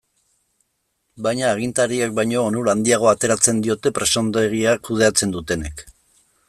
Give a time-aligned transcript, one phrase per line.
[1.27, 5.89] Baina agintariek baino onura handiagoa ateratzen diote presondegia kudeatzen dutenek.